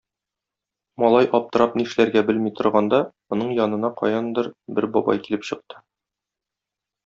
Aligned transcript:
Малай 1.03 1.27
аптырап 1.39 1.75
нишләргә 1.81 2.23
белми 2.31 2.53
торганда, 2.61 3.01
моның 3.35 3.53
янына 3.61 3.93
каяндыр 4.03 4.53
бер 4.79 4.91
бабай 4.99 5.23
килеп 5.29 5.47
чыкты. 5.53 5.87